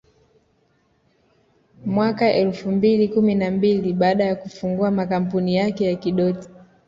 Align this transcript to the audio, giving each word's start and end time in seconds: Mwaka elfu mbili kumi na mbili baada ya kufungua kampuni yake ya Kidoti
Mwaka 1.85 2.33
elfu 2.33 2.71
mbili 2.71 3.07
kumi 3.07 3.35
na 3.35 3.51
mbili 3.51 3.93
baada 3.93 4.25
ya 4.25 4.35
kufungua 4.35 4.91
kampuni 5.05 5.55
yake 5.55 5.85
ya 5.85 5.95
Kidoti 5.95 6.47